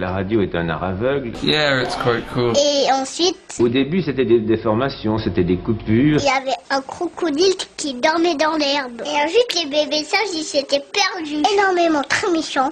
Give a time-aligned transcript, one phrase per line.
[0.00, 1.32] La radio est un art aveugle.
[1.42, 2.52] Yeah, it's quite cool.
[2.56, 6.20] Et ensuite, Au début, c'était des déformations, c'était des coupures.
[6.20, 9.02] il y avait un crocodile qui dormait dans l'herbe.
[9.04, 11.42] Et ensuite, les bébés sages, ils s'étaient perdus.
[11.52, 12.70] Énormément, très méchants.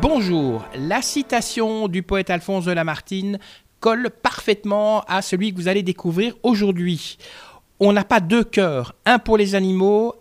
[0.00, 3.40] Bonjour, la citation du poète Alphonse de Lamartine
[3.80, 7.18] colle parfaitement à celui que vous allez découvrir aujourd'hui.
[7.80, 10.14] On n'a pas deux cœurs, un pour les animaux,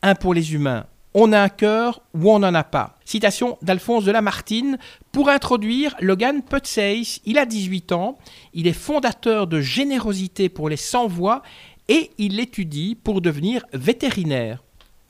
[0.00, 0.84] un pour les humains.
[1.14, 2.98] On a un cœur ou on n'en a pas.
[3.04, 4.78] Citation d'Alphonse de Lamartine.
[5.12, 8.16] Pour introduire, Logan Putseis, il a 18 ans,
[8.54, 11.42] il est fondateur de Générosité pour les sans-voix
[11.88, 14.62] et il l'étudie pour devenir vétérinaire.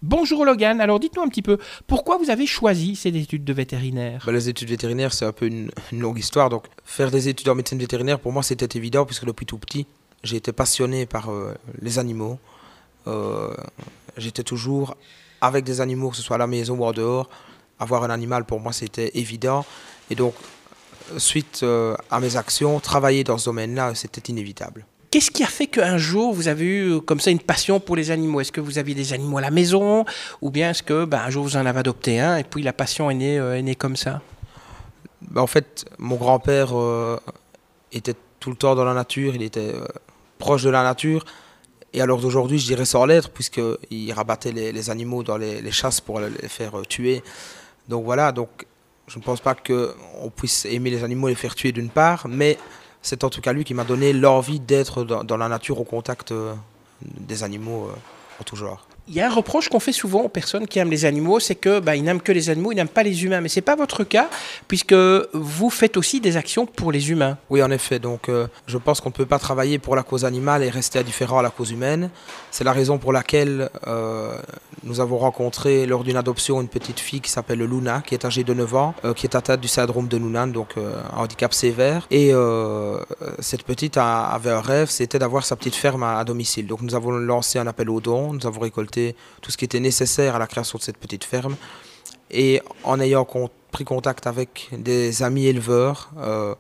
[0.03, 4.25] Bonjour Logan, alors dites-nous un petit peu, pourquoi vous avez choisi ces études de vétérinaire?
[4.27, 6.51] Bah, les études vétérinaires, c'est un peu une, une longue histoire.
[6.51, 9.87] Donc, faire des études en médecine vétérinaire, pour moi, c'était évident, puisque depuis tout petit,
[10.25, 12.41] j'ai été passionné par euh, les animaux.
[13.07, 13.55] Euh,
[14.17, 14.97] J'étais toujours
[15.41, 17.29] avec des animaux, que ce soit à la maison ou en dehors.
[17.79, 19.65] Avoir un animal, pour moi, c'était évident.
[20.11, 20.35] Et donc,
[21.17, 24.85] suite euh, à mes actions, travailler dans ce domaine-là, c'était inévitable.
[25.11, 27.97] Qu'est-ce qui a fait qu'un jour vous avez eu euh, comme ça une passion pour
[27.97, 28.41] les animaux?
[28.41, 30.07] Est-ce que vous aviez des animaux à la maison?
[30.41, 32.73] Ou bien est-ce que ben, un jour vous en avez adopté un et puis la
[32.73, 34.23] passion est née, euh, est née comme ça?
[35.21, 37.19] Bah, en fait, mon grand-père euh,
[37.93, 39.87] était tout le temps dans la nature, il était euh,
[40.39, 41.25] proche de la nature.
[41.95, 46.21] Et alors d'aujourd'hui, je dirais sans l'être, puisqu'il rabattait les, animaux dans les, chasses pour
[46.21, 47.23] les faire euh, tuer.
[47.89, 48.49] Donc voilà, donc
[49.09, 52.27] je ne pense pas qu'on puisse aimer les animaux et les faire tuer d'une part,
[52.29, 52.57] mais
[53.03, 55.85] c'est en tout cas lui qui m'a donné l'envie d'être dans, dans la nature au
[55.85, 56.55] contact euh,
[57.03, 58.87] des animaux euh, en tout genre.
[59.09, 61.57] Il y a un reproche qu'on fait souvent aux personnes qui aiment les animaux, c'est
[61.57, 63.41] que ben, ils n'aiment que les animaux, ils n'aiment pas les humains.
[63.41, 64.29] Mais c'est pas votre cas,
[64.69, 64.95] puisque
[65.33, 67.37] vous faites aussi des actions pour les humains.
[67.51, 67.99] Oui, en effet.
[67.99, 71.01] Donc, euh, je pense qu'on ne peut pas travailler pour la cause animale et rester
[71.01, 72.11] indifférent à la cause humaine.
[72.53, 74.37] C'est la raison pour laquelle euh,
[74.85, 78.45] nous avons rencontré lors d'une adoption une petite fille qui s'appelle Luna, qui est âgée
[78.45, 82.07] de 9 ans, euh, qui est atteinte du syndrome de Noonan, donc un handicap sévère.
[82.13, 82.33] Et
[83.41, 86.69] cette petite avait un rêve, c'était d'avoir sa petite ferme à domicile.
[86.69, 88.92] Donc, nous avons lancé un appel aux dons, nous avons récolté
[89.41, 91.57] tout ce qui était nécessaire à la création de cette petite ferme.
[92.31, 96.55] Et en ayant con- pris contact avec des amis éleveurs, euh,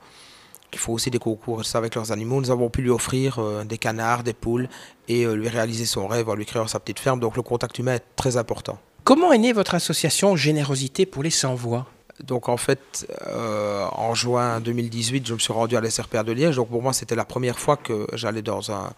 [0.70, 3.76] qui font aussi des concours avec leurs animaux, nous avons pu lui offrir euh, des
[3.78, 4.68] canards, des poules
[5.08, 7.20] et euh, lui réaliser son rêve en lui créant sa petite ferme.
[7.20, 8.78] Donc le contact humain est très important.
[9.04, 11.86] Comment est née votre association Générosité pour les sans-voix?
[12.24, 16.56] Donc en fait, euh, en juin 2018, je me suis rendu à l'SRPA de Liège.
[16.56, 18.92] Donc pour moi, c'était la première fois que j'allais dans un,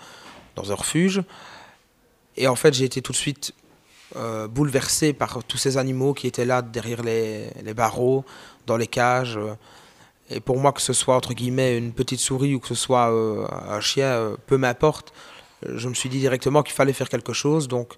[0.57, 1.23] dans un refuge.
[2.37, 3.55] Et en fait, j'ai été tout de suite
[4.17, 8.25] euh, bouleversé par tous ces animaux qui étaient là derrière les, les barreaux,
[8.67, 9.39] dans les cages.
[10.31, 13.13] Et pour moi, que ce soit entre guillemets une petite souris ou que ce soit
[13.13, 15.13] euh, un chien, euh, peu m'importe,
[15.67, 17.69] je me suis dit directement qu'il fallait faire quelque chose.
[17.69, 17.95] Donc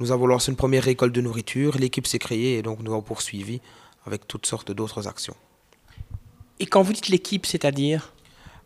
[0.00, 3.02] nous avons lancé une première récolte de nourriture, l'équipe s'est créée et donc nous avons
[3.02, 3.60] poursuivi
[4.06, 5.36] avec toutes sortes d'autres actions.
[6.58, 8.12] Et quand vous dites l'équipe, c'est-à-dire?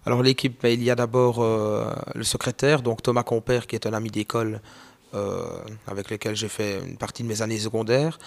[0.06, 3.86] Alors l'équipe, ben, il y a d'abord euh, le secrétaire, donc Thomas Compère, qui est
[3.86, 4.60] un ami d'école
[5.86, 8.18] avec lequel j'ai fait une partie de mes années secondaires,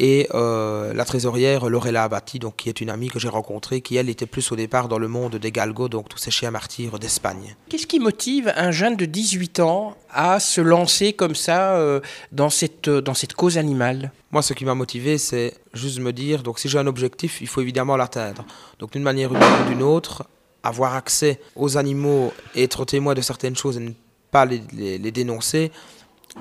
[0.00, 3.96] et euh, la trésorière Lorella Abati, donc, qui est une amie que j'ai rencontrée, qui
[3.96, 7.00] elle était plus au départ dans le monde des galgos, donc tous ces chiens martyrs
[7.00, 7.56] d'Espagne.
[7.68, 11.98] Qu'est-ce qui motive un jeune de 18 ans à se lancer comme ça euh,
[12.30, 14.12] dans, cette, dans cette cause animale?
[14.30, 17.48] Moi, ce qui m'a motivé, c'est juste me dire, donc si j'ai un objectif, il
[17.48, 18.44] faut évidemment l'atteindre.
[18.78, 19.36] Donc d'une manière ou
[19.68, 20.28] d'une autre,
[20.62, 23.90] avoir accès aux animaux être témoin de certaines choses et ne
[24.30, 25.72] pas les, les- les dénoncer,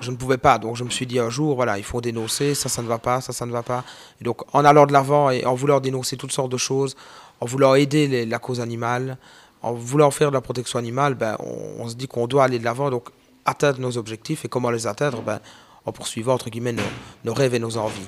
[0.01, 0.57] je ne pouvais pas.
[0.59, 2.97] Donc je me suis dit un jour, voilà, il faut dénoncer, ça, ça ne va
[2.97, 3.83] pas, ça, ça ne va pas.
[4.21, 6.95] Et donc en allant de l'avant et en voulant dénoncer toutes sortes de choses,
[7.41, 9.17] en voulant aider les- la cause animale,
[9.61, 12.59] en voulant faire de la protection animale, ben, on, on se dit qu'on doit aller
[12.59, 13.09] de l'avant, donc
[13.45, 14.45] atteindre nos objectifs.
[14.45, 15.39] Et comment les atteindre ben,
[15.85, 16.83] En poursuivant, entre guillemets, nos,
[17.25, 18.07] nos rêves et nos envies.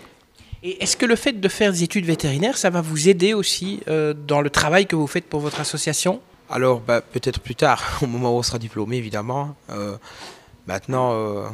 [0.62, 3.80] Et est-ce que le fait de faire des études vétérinaires, ça va vous aider aussi
[3.88, 6.20] euh, dans le travail que vous faites pour votre association?
[6.50, 9.56] Alors, bah, peut-être plus tard, au moment où on sera diplômé, évidemment.
[9.70, 9.96] Euh,
[10.68, 11.48] maintenant, euh,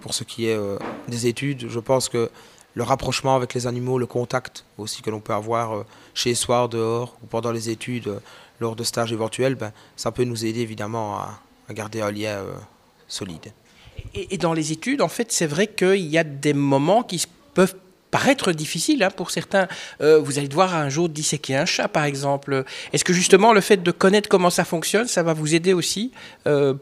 [0.00, 0.78] pour ce qui est euh,
[1.08, 2.30] des études, je pense que
[2.74, 6.68] le rapprochement avec les animaux, le contact aussi que l'on peut avoir euh, chez soi,
[6.68, 8.20] dehors, ou pendant les études, euh,
[8.60, 12.42] lors de stages éventuels, ben, ça peut nous aider évidemment à, garder un lien
[13.06, 13.52] solide.
[14.12, 17.24] et, dans les études, en fait, c'est vrai qu'il y a des moments qui
[17.54, 17.76] peuvent
[18.10, 19.68] paraître difficiles hein, pour certains.
[20.00, 22.64] Vous allez devoir un jour disséquer un chat, par exemple.
[22.92, 26.10] Est-ce que justement le fait de connaître comment ça fonctionne, ça va vous aider aussi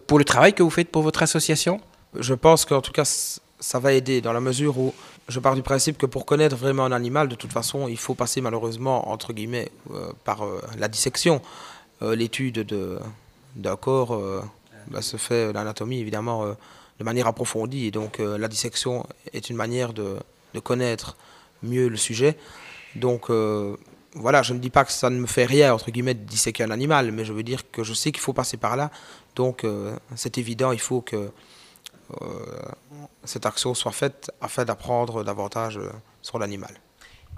[0.06, 1.82] pour le travail que vous faites pour votre association?
[2.14, 4.94] Je pense qu'en tout cas, ça va aider dans la mesure où
[5.28, 8.14] je pars du principe que pour connaître vraiment un animal, de toute façon, il faut
[8.14, 11.42] passer malheureusement, entre guillemets, euh, par euh, la dissection.
[12.02, 12.98] Euh, L'étude de-
[13.56, 14.20] d'un corps
[14.86, 16.46] bah, se fait, l'anatomie évidemment,
[16.98, 17.90] de manière approfondie.
[17.90, 20.16] Donc la dissection est une manière de,
[20.54, 21.16] de connaître
[21.64, 22.36] mieux le sujet.
[22.94, 23.30] Donc
[24.14, 26.62] voilà, je ne dis pas que ça ne me fait rien, entre guillemets, de disséquer
[26.62, 28.92] un animal, mais je veux dire que je sais qu'il faut passer par là.
[29.34, 29.66] Donc
[30.14, 31.30] c'est évident, il faut que
[33.24, 35.78] cette action soit faite afin d'apprendre davantage
[36.22, 36.74] sur l'animal.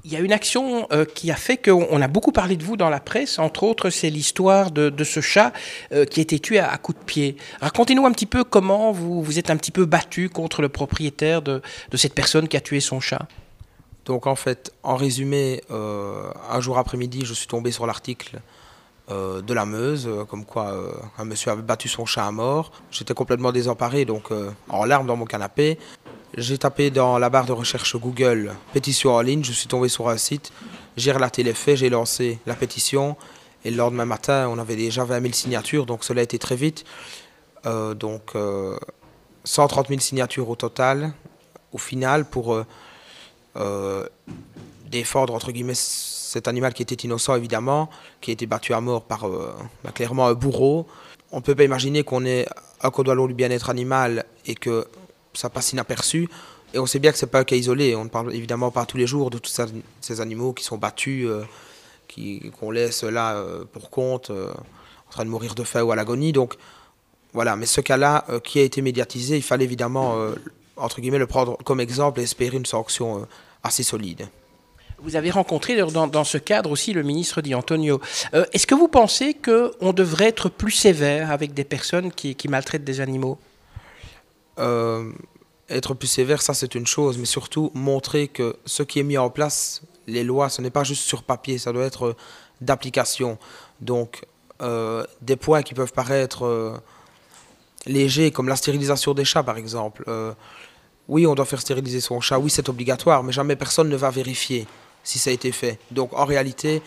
[0.05, 2.77] Il y a une action euh, qui a fait qu'on a beaucoup parlé de vous
[2.77, 5.53] dans la presse, entre autres, c'est l'histoire de, ce chat
[5.93, 7.37] euh, qui a été tué à, coups de pied.
[7.61, 11.43] Racontez-nous un petit peu comment vous vous êtes un petit peu battu contre le propriétaire
[11.43, 11.61] de,
[11.95, 13.29] cette personne qui a tué son chat.
[14.07, 18.41] Donc en fait, en résumé, euh, un jour après-midi, je suis tombé sur l'article
[19.11, 20.75] de la Meuse, comme quoi
[21.19, 22.71] un monsieur avait battu son chat à mort.
[22.91, 24.29] J'étais complètement désemparé, donc
[24.69, 25.79] en larmes dans mon canapé.
[26.37, 30.09] J'ai tapé dans la barre de recherche Google pétition en ligne, je suis tombé sur
[30.09, 30.53] un site,
[30.97, 33.17] j'ai relaté les faits, j'ai lancé la pétition
[33.65, 36.55] et le lendemain matin on avait déjà 20 000 signatures, donc cela a été très
[36.55, 36.85] vite.
[37.67, 38.33] Euh, donc
[39.45, 41.13] 130 euh, 000 signatures au total,
[41.73, 42.65] au final, pour
[43.57, 44.07] euh,
[44.91, 47.89] défendre entre guillemets cet animal qui était innocent évidemment,
[48.21, 50.87] qui a été battu à mort par bah, clairement un bourreau.
[51.33, 52.47] On ne peut pas imaginer qu'on ait
[52.83, 54.87] un code du bien-être animal et que
[55.35, 56.29] ça passe inaperçu.
[56.73, 57.97] Et on sait bien que c'est pas un cas isolé.
[57.97, 59.61] On ne parle évidemment pas tous les jours de tous
[60.01, 61.45] ces animaux qui sont battus, euh,
[62.59, 64.53] qu'on laisse là euh, pour compte, euh,
[65.09, 66.33] en train de mourir de faim ou à l'agonie.
[66.33, 66.57] Donc
[67.33, 70.17] voilà, mais ce cas-là qui a été médiatisé, il fallait évidemment,
[70.77, 73.27] entre guillemets, le prendre comme exemple et espérer une sanction
[73.63, 74.29] assez solide.
[75.03, 78.01] Vous avez rencontré dans, ce cadre aussi le ministre Di Antonio.
[78.33, 83.01] Est-ce que vous pensez qu'on devrait être plus sévère avec des personnes qui maltraitent des
[83.01, 83.39] animaux?
[84.61, 85.11] Euh,
[85.69, 89.17] être plus sévère, ça c'est une chose, mais surtout montrer que ce qui est mis
[89.19, 92.17] en place, les lois, ce n'est pas juste sur papier, ça doit être euh,
[92.61, 93.39] d'application.
[93.81, 94.27] Donc,
[94.63, 96.81] euh, des points qui peuvent paraître
[97.87, 100.05] légers, comme la stérilisation des chats par exemple.
[101.09, 104.11] oui, on doit faire stériliser son chat, oui, c'est obligatoire, mais jamais personne ne va
[104.11, 104.67] vérifier
[105.05, 105.79] si ça a été fait.
[105.91, 106.83] Donc, en réalité,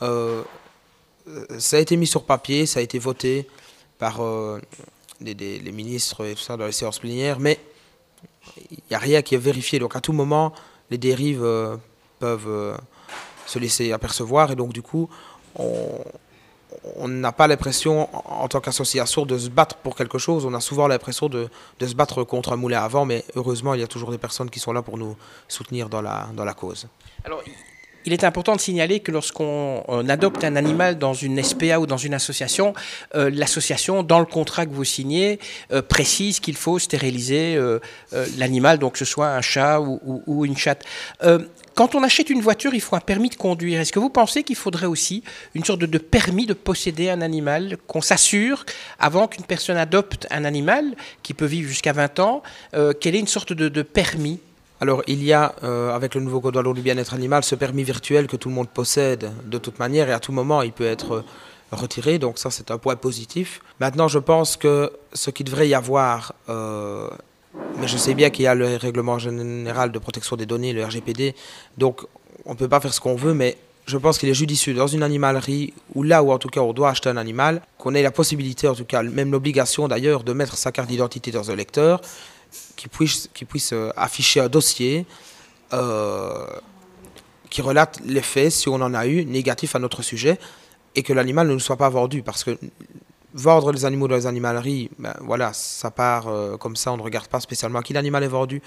[0.00, 3.48] ça a été mis sur papier, ça a été voté
[3.98, 4.20] par
[5.20, 7.58] les ministres et tout ça dans les séances plénières, mais
[8.70, 9.78] il n'y a rien qui est vérifié.
[9.78, 10.52] Donc à tout moment,
[10.90, 11.76] les dérives euh,
[12.18, 12.76] peuvent euh,
[13.46, 15.08] se laisser apercevoir et donc du coup,
[15.56, 16.04] on
[17.06, 20.86] n'a pas l'impression en tant qu'association de se battre pour quelque chose, on a souvent
[20.86, 21.48] l'impression de,
[21.78, 24.50] de, se battre contre un moulin avant, mais heureusement il y a toujours des personnes
[24.50, 25.16] qui sont là pour nous
[25.48, 26.86] soutenir dans la, dans la cause.
[28.04, 31.96] Il est important de signaler que lorsqu'on adopte un animal dans une SPA ou dans
[31.96, 32.74] une association,
[33.14, 35.38] euh, l'association, dans le contrat que vous signez,
[35.72, 37.78] euh, précise qu'il faut stériliser euh,
[38.36, 40.84] l'animal, donc que ce soit un chat ou, une chatte.
[41.74, 43.80] quand on achète une voiture, il faut un permis de conduire.
[43.80, 45.22] Est-ce que vous pensez qu'il faudrait aussi
[45.54, 48.64] une sorte de, permis de posséder un animal, qu'on s'assure,
[48.98, 52.42] avant qu'une personne adopte un animal, qui peut vivre jusqu'à 20 ans,
[53.00, 54.40] qu'elle ait une sorte de permis
[54.80, 57.84] alors il y a, euh, avec le nouveau code de du bien-être animal, ce permis
[57.84, 60.86] virtuel que tout le monde possède de toute manière et à tout moment il peut
[60.86, 61.22] être euh,
[61.72, 63.60] retiré, donc ça c'est un point positif.
[63.80, 67.08] Maintenant je pense que ce qu'il devrait y avoir, euh,
[67.78, 70.84] mais je sais bien qu'il y a le règlement général de protection des données, le
[70.84, 71.34] RGPD,
[71.78, 72.02] donc
[72.44, 73.56] on ne peut pas faire ce qu'on veut, mais
[73.86, 76.72] je pense qu'il est judicieux dans une animalerie, ou là où en tout cas on
[76.72, 80.32] doit acheter un animal, qu'on ait la possibilité, en tout cas même l'obligation d'ailleurs, de
[80.32, 82.00] mettre sa carte d'identité dans un lecteur
[82.76, 85.06] qui puisse, qui puisse euh, afficher un dossier
[85.72, 86.46] euh,
[87.50, 90.38] qui relate les faits, si on en a eu, négatifs à notre sujet,
[90.94, 92.22] et que l'animal ne nous soit pas vendu.
[92.22, 92.58] Parce que
[93.32, 97.02] vendre les animaux dans les animaleries, ben, voilà, ça part euh, comme ça, on ne
[97.02, 98.62] regarde pas spécialement à qui l'animal est vendu.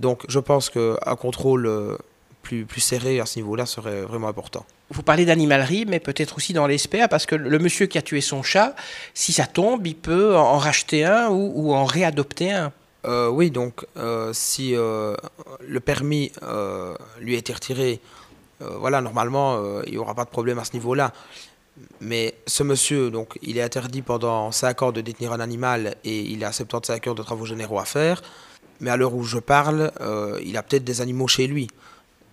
[0.00, 1.98] Donc je pense qu'un contrôle
[2.42, 4.64] plus, plus serré à ce niveau-là serait vraiment important.
[4.90, 8.20] Vous parlez d'animalerie, mais peut-être aussi dans l'espère, parce que le monsieur qui a tué
[8.20, 8.74] son chat,
[9.14, 12.72] si ça tombe, il peut en racheter un ou, ou en réadopter un.
[13.04, 15.14] Euh, oui, donc euh, si euh,
[15.60, 16.32] le permis
[17.20, 18.00] lui a été retiré,
[18.60, 21.12] voilà, normalement, il n'y aura pas de problème à ce niveau-là.
[22.00, 26.20] Mais ce monsieur, donc, il est interdit pendant 5 ans de détenir un animal et
[26.20, 28.22] il a 75 heures de travaux généraux à faire.
[28.78, 29.90] Mais à l'heure où je parle,
[30.44, 31.66] il a peut-être des animaux chez lui.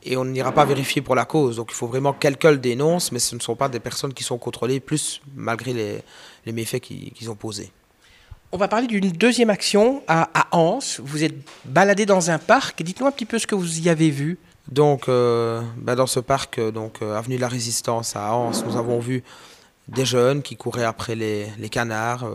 [0.03, 1.55] Et on n'ira pas vérifier pour la cause.
[1.55, 4.13] Donc il faut vraiment que quelqu'un le dénonce, mais ce ne sont pas des personnes
[4.13, 7.71] qui sont contrôlées, plus malgré les, méfaits qu'ils ont posés.
[8.51, 10.99] On va parler d'une deuxième action à, à, Anse.
[11.03, 12.81] Vous êtes baladé dans un parc.
[12.81, 14.39] Dites-nous un petit peu ce que vous y avez vu.
[14.71, 18.63] Donc, euh, bah, dans ce parc, euh, donc euh, avenue de la Résistance à Anse,
[18.65, 19.23] nous avons vu
[19.87, 22.27] des jeunes qui couraient après les, canards,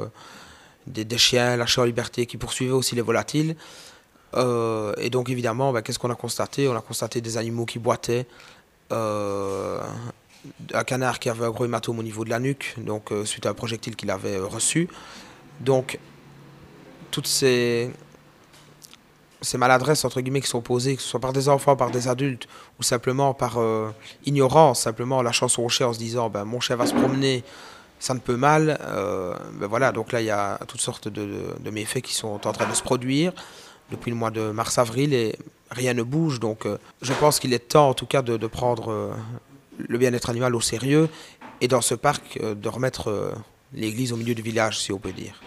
[0.87, 3.54] des, chiens lâchés en liberté qui poursuivaient aussi les volatiles.
[4.37, 6.66] et donc, évidemment, bah, qu'est-ce qu'on a constaté?
[6.68, 8.26] On a constaté des animaux qui boitaient,
[8.90, 9.78] un
[10.85, 13.54] canard qui avait un gros hématome au niveau de la nuque, donc suite à un
[13.54, 14.88] projectile qu'il avait reçu.
[15.61, 15.99] Donc,
[17.14, 17.90] toutes ces,
[19.56, 22.49] maladresses entre guillemets qui sont posées, que ce soit par des enfants, par des adultes,
[22.80, 23.90] ou simplement par euh,
[24.26, 27.44] ignorance, simplement la chance au chien en se disant ben, mon chien va se promener,
[28.00, 28.78] ça ne peut mal.
[28.82, 32.52] Euh, ben voilà, donc là il y a toutes sortes de, méfaits qui sont en
[32.52, 33.32] train de se produire
[33.92, 35.37] depuis le mois de mars-avril et
[35.70, 36.40] rien ne bouge.
[36.40, 39.14] Donc euh, je pense qu'il est temps en tout cas de prendre
[39.78, 41.08] le bien-être animal au sérieux
[41.61, 43.34] et dans ce parc de remettre
[43.75, 45.40] l'église au milieu du village, si on peut dire.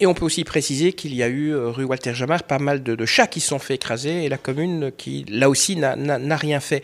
[0.00, 2.82] Et on peut aussi préciser qu'il y a eu, euh, rue Walter Jamar, pas mal
[2.82, 6.60] de, chats qui se sont fait écraser et la commune qui, là aussi, n'a rien
[6.60, 6.82] fait.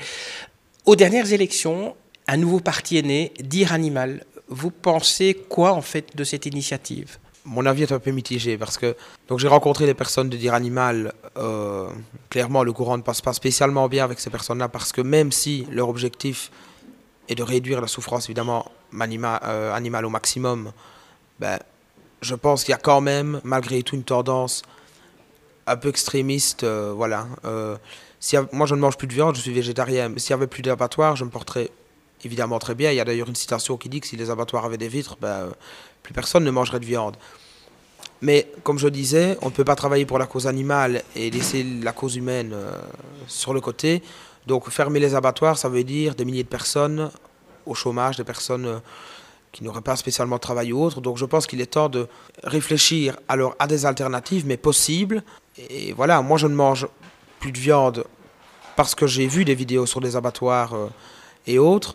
[0.84, 1.94] Aux dernières élections,
[2.26, 4.24] un nouveau parti est né, Dire Animal.
[4.48, 7.18] Vous pensez quoi, en fait, de cette initiative?
[7.46, 8.96] Mon avis est un peu mitigé parce que
[9.28, 11.12] donc j'ai rencontré des personnes de dire animal.
[11.36, 11.88] Euh,
[12.30, 15.66] clairement, le courant ne passe pas spécialement bien avec ces personnes-là parce que même si
[15.70, 16.50] leur objectif
[17.28, 18.64] est de réduire la souffrance évidemment
[19.00, 20.72] euh, animale au maximum,
[21.40, 21.58] ben,
[22.20, 24.62] je pense qu'il y a quand même, malgré tout, une tendance
[25.66, 26.64] un peu extrémiste.
[26.64, 27.26] Euh, voilà.
[27.44, 27.76] Euh,
[28.20, 30.12] si, moi, je ne mange plus de viande, je suis végétarien.
[30.16, 31.70] S'il n'y avait plus d'abattoirs, je me porterais
[32.24, 32.90] évidemment très bien.
[32.90, 35.16] Il y a d'ailleurs une citation qui dit que si les abattoirs avaient des vitres,
[35.20, 35.50] ben,
[36.02, 37.16] plus personne ne mangerait de viande.
[38.22, 41.62] Mais comme je disais, on ne peut pas travailler pour la cause animale et laisser
[41.62, 42.54] la cause humaine
[43.26, 44.02] sur le côté.
[44.46, 47.10] Donc fermer les abattoirs, ça veut dire des milliers de personnes
[47.66, 48.80] au chômage, des personnes
[49.54, 51.00] qui n'auraient pas spécialement travaillé ou autre.
[51.00, 52.08] Donc je pense qu'il est temps de
[52.42, 55.22] réfléchir alors à des alternatives, mais possibles.
[55.70, 56.88] Et voilà, moi je ne mange
[57.38, 58.04] plus de viande
[58.74, 60.88] parce que j'ai vu des vidéos sur des abattoirs euh,
[61.46, 61.94] et autres.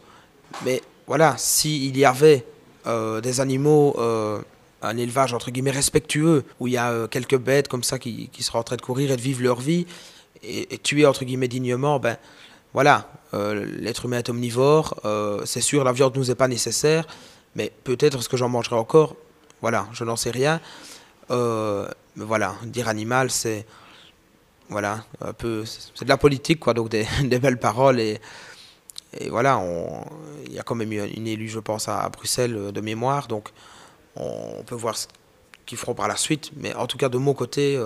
[0.66, 2.46] Mais voilà, s'il y avait
[2.88, 4.40] euh, des animaux, euh,
[4.82, 8.42] un élevage entre guillemets respectueux, où il y a quelques bêtes comme ça qui, qui,
[8.42, 9.86] seraient en train de courir et de vivre leur vie,
[10.42, 12.16] et, et tuer entre guillemets dignement, ben
[12.74, 14.96] voilà, l'être humain est omnivore,
[15.46, 17.06] c'est sûr, la viande ne nous est pas nécessaire,
[17.56, 19.16] mais peut-être ce que j'en mangerai encore,
[19.62, 20.62] voilà, je n'en sais rien.
[21.32, 23.66] Euh, mais voilà, dire animal, c'est
[24.70, 27.06] voilà, un peu, c'est de la politique, quoi, donc des,
[27.40, 28.20] belles paroles et,
[29.20, 29.62] et voilà,
[30.46, 33.50] il y a quand même une élue, je pense, à, Bruxelles euh, de mémoire, donc
[34.16, 35.08] on, peut voir ce
[35.66, 37.80] qu'ils feront par la suite, mais en tout cas de mon côté,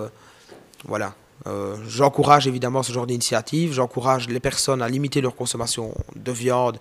[1.48, 6.80] euh, j'encourage évidemment ce genre d'initiative, j'encourage les personnes à limiter leur consommation de viande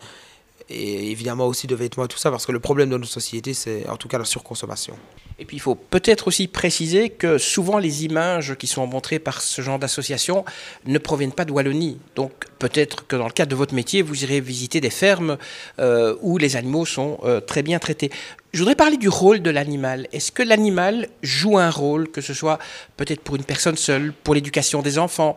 [0.69, 3.55] et évidemment aussi de vêtements et tout ça, parce que le problème de notre société,
[3.55, 4.95] c'est en tout cas la surconsommation.
[5.39, 9.41] Et puis il faut peut-être aussi préciser que souvent les images qui sont montrées par
[9.41, 10.45] ce genre d'association
[10.87, 11.99] ne proviennent pas de Wallonie.
[12.15, 15.39] Donc peut-être que dans le cadre de votre métier, vous irez visiter des fermes
[15.79, 18.11] euh, où les animaux sont euh, très bien traités.
[18.53, 20.09] Je voudrais parler du rôle de l'animal.
[20.13, 22.59] Est-ce que l'animal joue un rôle, que ce soit
[22.99, 25.35] peut-être pour une personne seule, pour l'éducation des enfants?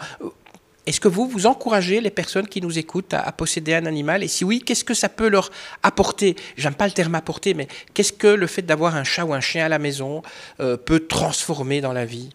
[0.86, 4.22] Est-ce que vous, vous encouragez les personnes qui nous écoutent à, posséder un animal?
[4.22, 5.50] Et si oui, qu'est-ce que ça peut leur
[5.82, 6.36] apporter?
[6.58, 9.40] J'aime pas le terme apporter, mais qu'est-ce que le fait d'avoir un chat ou un
[9.40, 10.22] chien à la maison
[10.60, 12.32] euh, peut transformer dans la vie?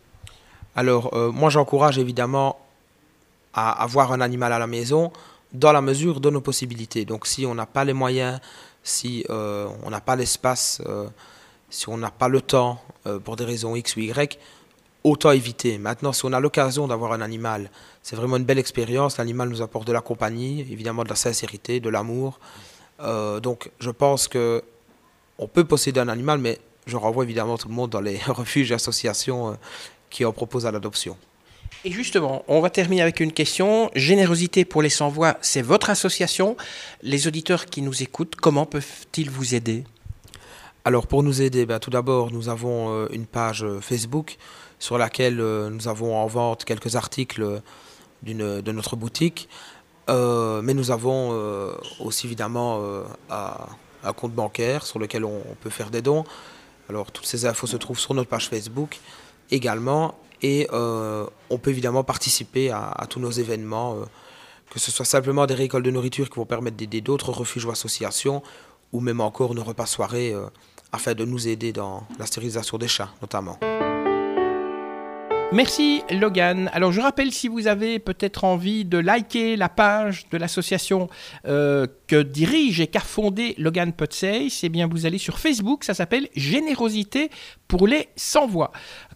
[0.75, 2.59] Alors, euh, moi j'encourage évidemment
[3.53, 5.13] à avoir un animal à la maison
[5.53, 7.05] dans la mesure de nos possibilités.
[7.05, 8.41] Donc si on n'a pas les moyens,
[8.83, 10.83] si euh, on n'a pas l'espace,
[11.69, 12.83] si on n'a pas le temps
[13.25, 14.39] pour des raisons X ou Y,
[15.05, 15.79] autant éviter.
[15.79, 17.71] Maintenant, si on a l'occasion d'avoir un animal,
[18.03, 19.19] c'est vraiment une belle expérience.
[19.19, 22.39] L'animal nous apporte de la compagnie, évidemment de la sincérité, de l'amour.
[23.01, 24.63] Euh, donc, je pense que
[25.39, 28.73] on peut posséder un animal, mais je renvoie évidemment tout le monde dans les refuges
[28.73, 29.55] et associations euh,
[30.11, 31.17] qui en proposent à l'adoption.
[31.85, 33.91] Et justement, on va terminer avec une question.
[33.95, 36.57] Générosité pour les sans-voix, c'est votre association.
[37.03, 39.85] Les auditeurs qui nous écoutent, comment peuvent-ils vous aider?
[40.85, 44.37] Alors, pour nous aider, ben, tout d'abord, nous avons euh, une page Facebook
[44.81, 47.62] sur laquelle euh, nous avons en vente quelques articles
[48.25, 49.49] de notre boutique.
[50.09, 52.83] Euh, mais nous avons euh, aussi évidemment
[53.31, 56.25] un, compte bancaire sur lequel on, peut faire des dons.
[56.89, 58.99] Alors toutes ces infos se trouvent sur notre page Facebook
[59.53, 60.19] également.
[60.42, 63.97] Et on peut évidemment participer à, tous nos événements,
[64.70, 67.70] que ce soit simplement des récoltes de nourriture qui vont permettre d'aider d'autres refuges ou
[67.70, 68.42] associations,
[68.92, 70.35] ou même encore nos repas soirées
[70.92, 73.59] afin de nous aider dans la stérilisation des chats notamment.
[75.52, 76.71] Merci Logan.
[76.73, 81.09] Alors je rappelle si vous avez peut-être envie de liker la page de l'association
[81.45, 85.92] euh, que dirige et qu'a fondée Logan Potsey, c'est bien vous allez sur Facebook, ça
[85.92, 87.30] s'appelle Générosité
[87.66, 88.71] pour les sans-voix.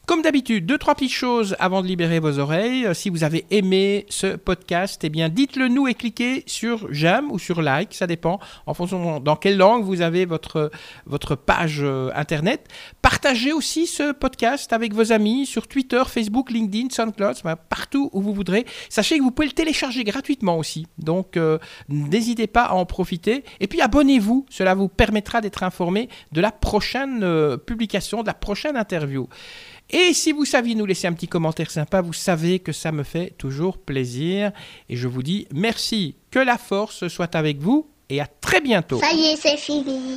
[0.06, 2.86] Comme d'habitude, deux, trois petites choses avant de libérer vos oreilles.
[2.94, 7.38] Si vous avez aimé ce podcast, eh bien, dites-le nous et cliquez sur j'aime ou
[7.38, 10.70] sur like, ça dépend en fonction dans quelle langue vous avez votre,
[11.06, 12.68] votre page euh, internet.
[13.00, 17.36] Partagez aussi ce podcast avec vos amis sur Twitter, Facebook Facebook, LinkedIn, SoundCloud,
[17.68, 18.64] partout où vous voudrez.
[18.88, 20.86] Sachez que vous pouvez le télécharger gratuitement aussi.
[20.98, 23.44] Donc, euh, n'hésitez pas à en profiter.
[23.60, 24.46] Et puis, abonnez-vous.
[24.48, 29.28] Cela vous permettra d'être informé de la prochaine euh, publication, de la prochaine interview.
[29.90, 33.02] Et si vous saviez nous laisser un petit commentaire sympa, vous savez que ça me
[33.02, 34.52] fait toujours plaisir.
[34.88, 38.98] Et je vous dis merci, que la force soit avec vous et à très bientôt.
[38.98, 40.16] Ça y est, c'est fini.